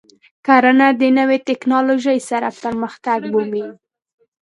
[0.45, 3.65] کرنه د نوې تکنالوژۍ سره پرمختګ مومي.